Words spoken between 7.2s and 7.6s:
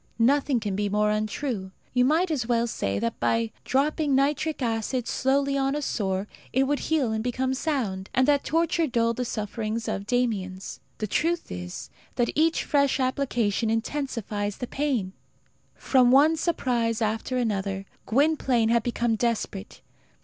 become